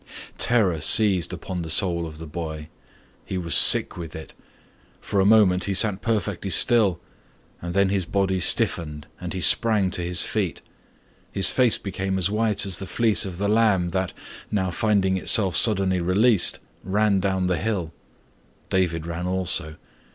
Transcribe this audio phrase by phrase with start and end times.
[0.39, 2.69] Terror seized upon the soul of the boy.
[3.23, 4.33] He was sick with it.
[4.99, 6.99] For a moment he sat perfectly still
[7.61, 10.63] and then his body stiffened and he sprang to his feet.
[11.31, 14.11] His face became as white as the fleece of the lamb that,
[14.49, 17.93] now finding itself suddenly released, ran down the hill.
[18.71, 19.75] David ran also.